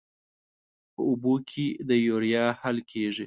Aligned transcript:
په 0.93 1.01
اوبو 1.09 1.33
کې 1.49 1.65
د 1.89 1.91
یوریا 2.07 2.45
حل 2.61 2.77
کیږي. 2.91 3.19